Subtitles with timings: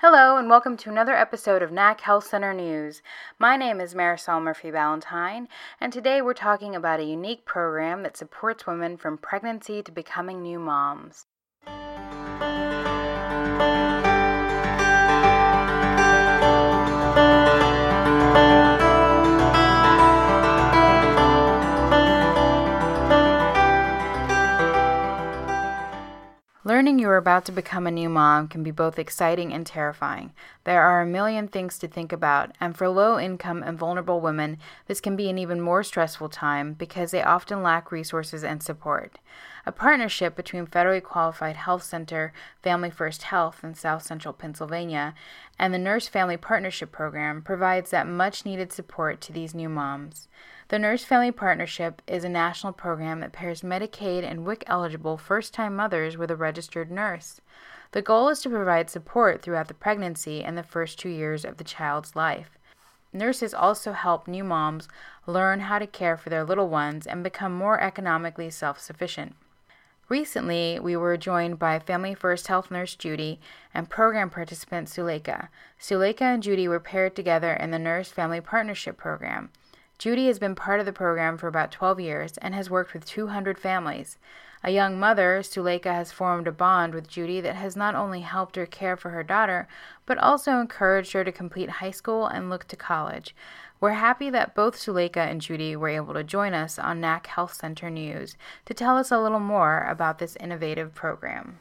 [0.00, 3.00] Hello, and welcome to another episode of NAC Health Center News.
[3.38, 5.48] My name is Marisol Murphy Valentine,
[5.80, 10.42] and today we're talking about a unique program that supports women from pregnancy to becoming
[10.42, 11.24] new moms.
[26.86, 30.32] Learning you are about to become a new mom can be both exciting and terrifying.
[30.62, 34.58] There are a million things to think about, and for low income and vulnerable women,
[34.86, 39.18] this can be an even more stressful time because they often lack resources and support.
[39.68, 45.12] A partnership between Federally Qualified Health Center, Family First Health in South Central Pennsylvania,
[45.58, 50.28] and the Nurse Family Partnership Program provides that much needed support to these new moms.
[50.68, 55.52] The Nurse Family Partnership is a national program that pairs Medicaid and WIC eligible first
[55.52, 57.40] time mothers with a registered nurse.
[57.90, 61.56] The goal is to provide support throughout the pregnancy and the first two years of
[61.56, 62.56] the child's life.
[63.12, 64.86] Nurses also help new moms
[65.26, 69.34] learn how to care for their little ones and become more economically self sufficient.
[70.08, 73.40] Recently, we were joined by Family First Health Nurse Judy
[73.74, 75.48] and program participant Suleika.
[75.80, 79.50] Suleika and Judy were paired together in the Nurse Family Partnership Program.
[79.98, 83.04] Judy has been part of the program for about 12 years and has worked with
[83.04, 84.16] 200 families.
[84.64, 88.56] A young mother, Suleika has formed a bond with Judy that has not only helped
[88.56, 89.68] her care for her daughter,
[90.06, 93.34] but also encouraged her to complete high school and look to college.
[93.80, 97.54] We're happy that both Suleika and Judy were able to join us on NAC Health
[97.54, 101.58] Center News to tell us a little more about this innovative program.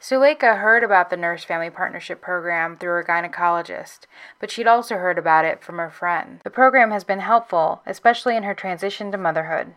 [0.00, 4.00] Suleika heard about the Nurse Family Partnership Program through her gynecologist,
[4.38, 6.40] but she'd also heard about it from her friend.
[6.44, 9.74] The program has been helpful, especially in her transition to motherhood.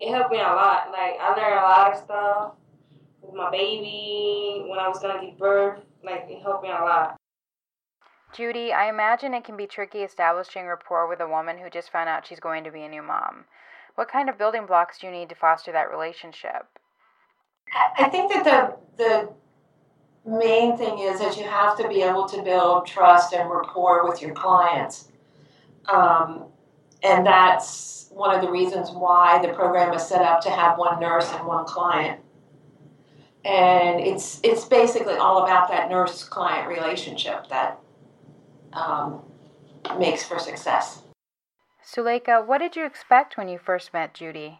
[0.00, 0.90] It helped me a lot.
[0.92, 2.52] Like, I learned a lot of stuff
[3.20, 5.80] with my baby, when I was going to give birth.
[6.04, 7.16] Like, it helped me a lot.
[8.32, 12.08] Judy, I imagine it can be tricky establishing rapport with a woman who just found
[12.08, 13.44] out she's going to be a new mom.
[13.94, 16.66] What kind of building blocks do you need to foster that relationship?
[17.98, 19.28] I think that the the
[20.24, 24.22] main thing is that you have to be able to build trust and rapport with
[24.22, 25.08] your clients,
[25.86, 26.44] um,
[27.02, 30.98] and that's one of the reasons why the program is set up to have one
[30.98, 32.20] nurse and one client.
[33.44, 37.78] And it's it's basically all about that nurse client relationship that
[38.72, 39.22] um,
[39.98, 41.02] makes for success.
[41.80, 44.58] Suleika, what did you expect when you first met Judy?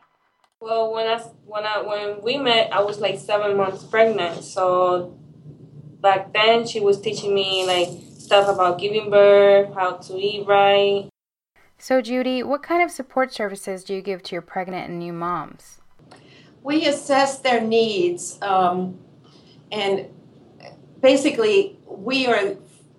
[0.60, 4.44] Well, when I when I when we met, I was like seven months pregnant.
[4.44, 5.18] So
[6.00, 11.08] back then, she was teaching me like stuff about giving birth, how to eat right.
[11.78, 15.12] So, Judy, what kind of support services do you give to your pregnant and new
[15.12, 15.81] moms?
[16.65, 18.99] We assess their needs, um,
[19.71, 20.06] and
[21.00, 22.56] basically, we are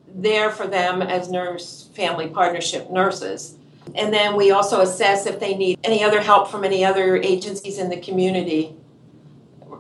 [0.08, 3.58] there for them as nurse family partnership nurses.
[3.96, 7.80] And then we also assess if they need any other help from any other agencies
[7.80, 8.76] in the community,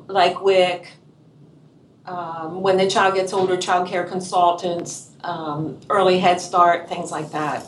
[0.07, 0.87] like WIC,
[2.05, 7.31] um, when the child gets older, child care consultants, um, early Head Start, things like
[7.31, 7.63] that.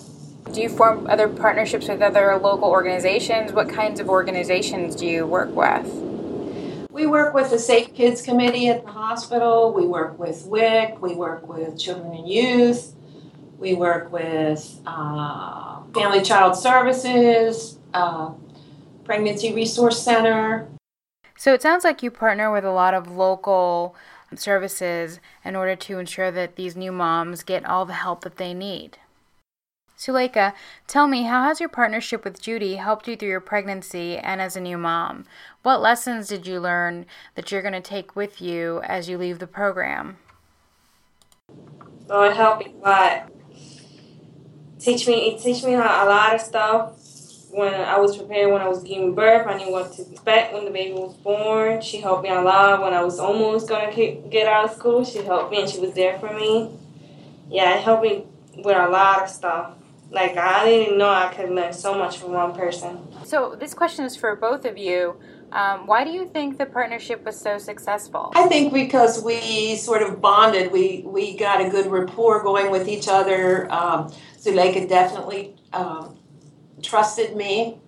[0.53, 3.53] Do you form other partnerships with other local organizations?
[3.53, 5.85] What kinds of organizations do you work with?
[6.91, 9.71] We work with the Safe Kids Committee at the hospital.
[9.71, 11.01] We work with WIC.
[11.01, 12.93] We work with Children and Youth.
[13.57, 18.33] We work with uh, Family Child Services, uh,
[19.05, 20.67] Pregnancy Resource Center.
[21.37, 23.95] So it sounds like you partner with a lot of local
[24.35, 28.53] services in order to ensure that these new moms get all the help that they
[28.53, 28.97] need.
[30.01, 30.53] Suleika,
[30.87, 34.55] tell me, how has your partnership with Judy helped you through your pregnancy and as
[34.55, 35.25] a new mom?
[35.61, 39.37] What lessons did you learn that you're going to take with you as you leave
[39.37, 40.17] the program?
[42.07, 43.31] So it helped me a lot
[44.79, 46.97] teach me it teach me how, a lot of stuff
[47.51, 49.45] when I was prepared when I was giving birth.
[49.45, 51.79] I knew what to expect when the baby was born.
[51.81, 55.05] She helped me a lot when I was almost gonna get out of school.
[55.05, 56.71] She helped me and she was there for me.
[57.51, 58.25] Yeah, it helped me
[58.55, 59.75] with a lot of stuff.
[60.11, 62.99] Like I didn't know I could learn so much from one person.
[63.23, 65.15] So this question is for both of you.
[65.53, 68.31] Um, why do you think the partnership was so successful?
[68.35, 70.71] I think because we sort of bonded.
[70.71, 73.71] We we got a good rapport going with each other.
[73.71, 76.17] Um, Zuleika definitely um,
[76.81, 77.79] trusted me,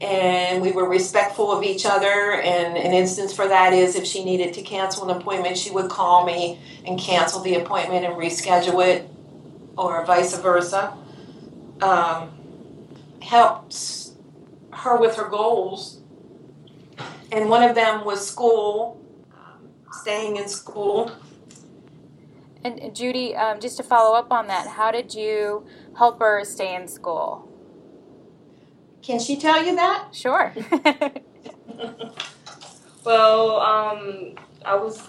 [0.00, 2.32] and we were respectful of each other.
[2.34, 5.90] And an instance for that is if she needed to cancel an appointment, she would
[5.90, 9.10] call me and cancel the appointment and reschedule it,
[9.78, 10.96] or vice versa.
[11.82, 12.30] Um,
[13.22, 14.10] helped
[14.72, 16.00] her with her goals,
[17.32, 19.00] and one of them was school,
[19.92, 21.12] staying in school
[22.64, 25.66] And Judy, um, just to follow up on that, how did you
[25.96, 27.48] help her stay in school?
[29.02, 30.08] Can she tell you that?
[30.14, 30.54] Sure.
[33.04, 34.34] well, um,
[34.64, 35.02] I was,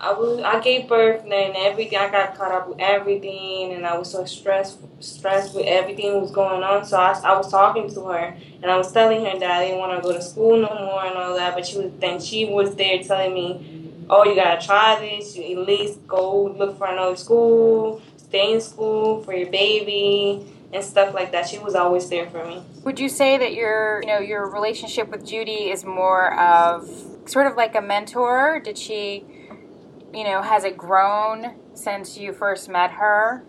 [0.00, 1.98] I was, I gave birth and then everything.
[1.98, 6.30] I got caught up with everything, and I was so stressed, stressed with everything was
[6.30, 6.84] going on.
[6.84, 9.78] So I, I was talking to her, and I was telling her that I didn't
[9.78, 11.54] want to go to school no more and all that.
[11.54, 15.36] But she was then she was there telling me, "Oh, you gotta try this.
[15.36, 20.84] You at least go look for another school, stay in school for your baby." and
[20.84, 21.48] stuff like that.
[21.48, 22.62] She was always there for me.
[22.84, 26.86] Would you say that your, you know, your relationship with Judy is more of
[27.24, 28.60] sort of like a mentor?
[28.62, 29.24] Did she,
[30.12, 33.44] you know, has it grown since you first met her?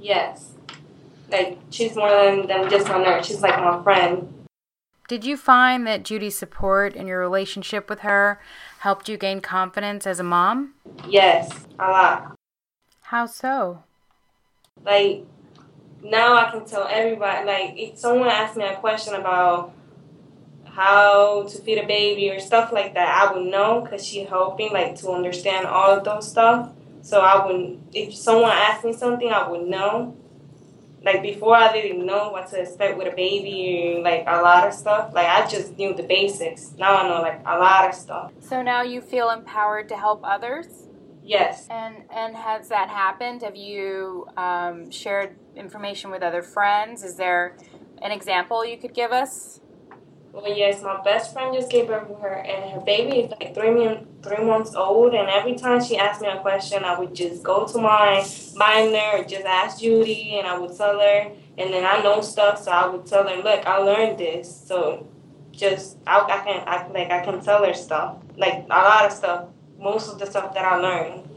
[0.00, 0.52] Yes.
[1.30, 3.26] Like she's more than, than just my nurse.
[3.26, 4.32] She's like my friend.
[5.08, 8.40] Did you find that Judy's support in your relationship with her
[8.80, 10.74] helped you gain confidence as a mom?
[11.08, 12.36] Yes, a lot.
[13.02, 13.84] How so?
[14.84, 15.24] Like
[16.02, 17.46] now I can tell everybody.
[17.46, 19.72] Like if someone asks me a question about
[20.78, 24.72] how to feed a baby or stuff like that, I would know because she helping
[24.72, 26.70] like to understand all of those stuff.
[27.02, 30.16] So I would, if someone asked me something, I would know.
[31.02, 34.68] Like before, I didn't know what to expect with a baby, or, like a lot
[34.68, 35.12] of stuff.
[35.12, 36.72] Like I just knew the basics.
[36.78, 38.32] Now I know like a lot of stuff.
[38.38, 40.66] So now you feel empowered to help others.
[41.24, 41.66] Yes.
[41.70, 43.42] And and has that happened?
[43.42, 47.02] Have you um, shared information with other friends?
[47.02, 47.56] Is there
[48.00, 49.60] an example you could give us?
[50.32, 53.54] Well, yes, my best friend just gave birth to her, and her baby is like
[53.54, 55.14] three three months old.
[55.14, 58.26] And every time she asked me a question, I would just go to my
[58.56, 61.32] binder just ask Judy, and I would tell her.
[61.56, 65.08] And then I know stuff, so I would tell her, "Look, I learned this." So
[65.50, 69.12] just I, I can I like I can tell her stuff, like a lot of
[69.12, 69.48] stuff
[69.78, 71.28] most of the stuff that I learned.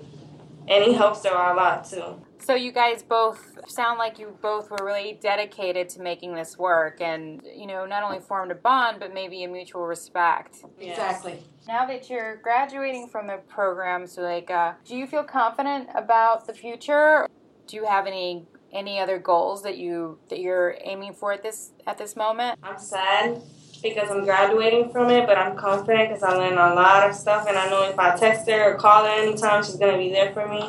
[0.68, 2.22] And he helps her a lot too.
[2.42, 7.00] So you guys both sound like you both were really dedicated to making this work
[7.00, 10.58] and you know not only formed a bond but maybe a mutual respect.
[10.80, 11.44] Exactly.
[11.68, 16.48] Now that you're graduating from the program, so like uh, do you feel confident about
[16.48, 17.28] the future?
[17.68, 21.72] Do you have any any other goals that you that you're aiming for at this
[21.86, 22.60] at this moment?
[22.64, 23.42] I'm sad
[23.84, 27.48] because I'm graduating from it, but I'm confident because I learned a lot of stuff,
[27.48, 30.32] and I know if I text her or call her anytime, she's gonna be there
[30.34, 30.68] for me,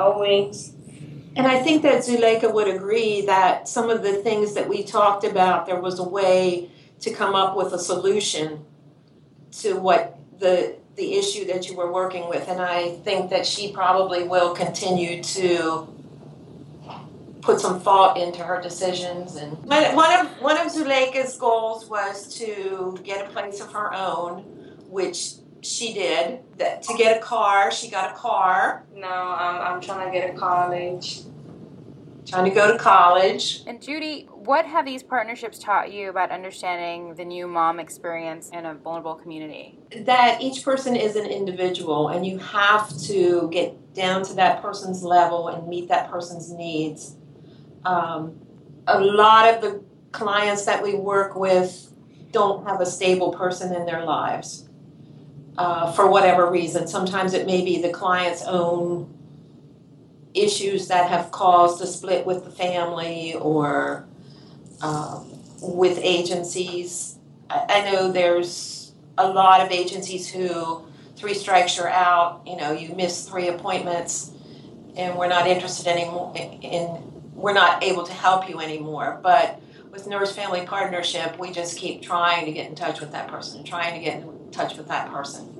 [0.00, 0.74] always.
[1.36, 5.24] And I think that Zuleika would agree that some of the things that we talked
[5.24, 6.70] about, there was a way
[7.00, 8.64] to come up with a solution
[9.52, 13.72] to what the the issue that you were working with, and I think that she
[13.72, 15.88] probably will continue to
[17.40, 19.36] put some thought into her decisions.
[19.36, 24.42] And one of one of Zuleika's goals was to get a place of her own,
[24.88, 26.40] which she did.
[26.58, 28.84] That to get a car, she got a car.
[28.94, 31.22] No, I'm I'm trying to get a college.
[32.26, 33.62] Trying to go to college.
[33.66, 38.66] And Judy, what have these partnerships taught you about understanding the new mom experience in
[38.66, 39.78] a vulnerable community?
[40.02, 45.02] That each person is an individual, and you have to get down to that person's
[45.02, 47.16] level and meet that person's needs
[47.84, 48.38] um,
[48.86, 51.92] a lot of the clients that we work with
[52.32, 54.68] don't have a stable person in their lives
[55.58, 56.86] uh, for whatever reason.
[56.86, 59.12] Sometimes it may be the client's own
[60.34, 64.06] issues that have caused a split with the family or
[64.80, 65.30] um,
[65.60, 67.18] with agencies.
[67.48, 70.84] I, I know there's a lot of agencies who
[71.16, 74.30] three strikes you're out, you know, you miss three appointments
[74.96, 79.18] and we're not interested anymore in we're not able to help you anymore.
[79.22, 83.28] But with Nurse Family Partnership, we just keep trying to get in touch with that
[83.28, 85.56] person and trying to get in touch with that person.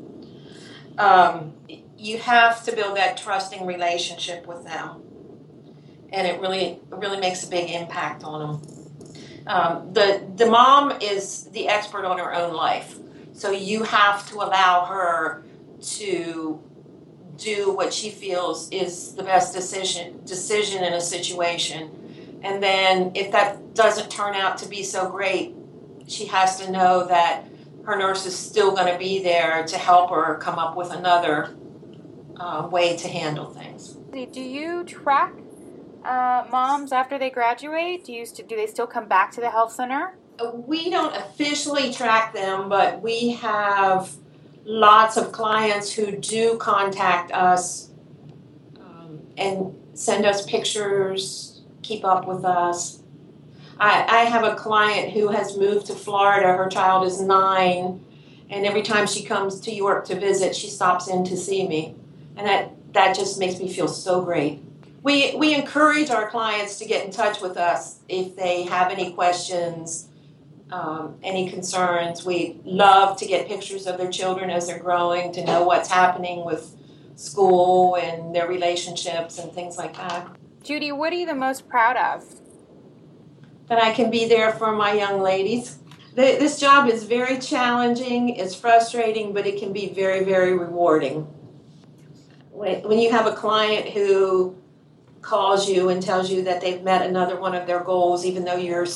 [0.99, 1.55] Um,
[1.97, 5.03] you have to build that trusting relationship with them,
[6.13, 9.47] and it really really makes a big impact on them.
[9.47, 12.99] Um, the the mom is the expert on her own life,
[13.33, 15.45] so you have to allow her
[15.81, 16.63] to
[17.37, 22.41] do what she feels is the best decision decision in a situation.
[22.43, 25.55] And then if that doesn't turn out to be so great,
[26.07, 27.45] she has to know that
[27.91, 31.57] her nurse is still going to be there to help her come up with another
[32.37, 33.97] uh, way to handle things.
[34.33, 35.33] Do you track
[36.05, 38.05] uh, moms after they graduate?
[38.05, 40.17] Do you st- do they still come back to the health center?
[40.39, 44.15] Uh, we don't officially track them, but we have
[44.65, 47.91] lots of clients who do contact us
[48.79, 53.00] um, and send us pictures, keep up with us.
[53.81, 56.53] I, I have a client who has moved to Florida.
[56.53, 58.05] Her child is nine,
[58.51, 61.97] and every time she comes to York to visit, she stops in to see me.
[62.37, 64.63] And that that just makes me feel so great.
[65.03, 69.13] We, we encourage our clients to get in touch with us if they have any
[69.13, 70.09] questions,
[70.71, 72.27] um, any concerns.
[72.27, 76.45] We love to get pictures of their children as they're growing, to know what's happening
[76.45, 76.77] with
[77.17, 80.29] school and their relationships and things like that.
[80.63, 82.40] Judy, what are you the most proud of?
[83.71, 85.79] That I can be there for my young ladies.
[86.17, 91.23] This job is very challenging, it's frustrating, but it can be very, very rewarding.
[92.51, 94.57] When you have a client who
[95.23, 98.57] calls you and tells you that they've met another one of their goals, even though
[98.57, 98.87] you're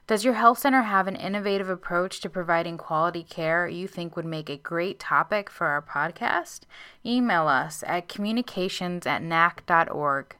[0.06, 4.26] Does your health center have an innovative approach to providing quality care you think would
[4.26, 6.60] make a great topic for our podcast?
[7.06, 10.36] Email us at communications at nac.org.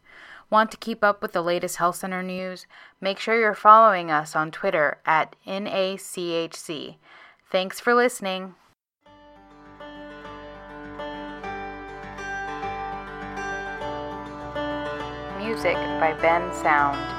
[0.51, 2.67] Want to keep up with the latest health center news?
[3.01, 6.97] Make sure you're following us on Twitter at NACHC.
[7.51, 8.55] Thanks for listening.
[15.39, 17.14] Music by Bensound